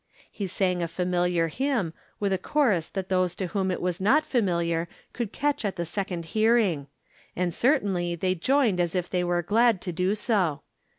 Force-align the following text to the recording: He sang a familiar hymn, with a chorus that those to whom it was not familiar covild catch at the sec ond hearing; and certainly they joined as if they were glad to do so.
He 0.31 0.47
sang 0.47 0.81
a 0.81 0.87
familiar 0.87 1.47
hymn, 1.49 1.93
with 2.19 2.33
a 2.33 2.39
chorus 2.39 2.89
that 2.89 3.09
those 3.09 3.35
to 3.35 3.45
whom 3.45 3.69
it 3.69 3.79
was 3.79 4.01
not 4.01 4.25
familiar 4.25 4.87
covild 5.13 5.31
catch 5.31 5.63
at 5.63 5.75
the 5.75 5.85
sec 5.85 6.11
ond 6.11 6.25
hearing; 6.25 6.87
and 7.35 7.53
certainly 7.53 8.15
they 8.15 8.33
joined 8.33 8.79
as 8.79 8.95
if 8.95 9.11
they 9.11 9.23
were 9.23 9.43
glad 9.43 9.79
to 9.81 9.91
do 9.93 10.15
so. 10.15 10.63